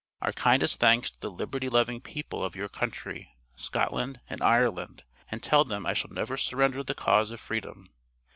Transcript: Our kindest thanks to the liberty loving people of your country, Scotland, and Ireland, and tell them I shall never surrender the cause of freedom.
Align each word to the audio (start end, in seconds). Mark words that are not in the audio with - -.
Our 0.23 0.31
kindest 0.33 0.79
thanks 0.79 1.11
to 1.11 1.19
the 1.19 1.29
liberty 1.29 1.69
loving 1.69 2.01
people 2.01 2.43
of 2.43 2.55
your 2.55 2.67
country, 2.69 3.37
Scotland, 3.55 4.19
and 4.27 4.41
Ireland, 4.41 5.03
and 5.29 5.43
tell 5.43 5.63
them 5.63 5.85
I 5.85 5.93
shall 5.93 6.09
never 6.11 6.37
surrender 6.37 6.83
the 6.83 6.95
cause 6.95 7.29
of 7.29 7.39
freedom. 7.39 7.87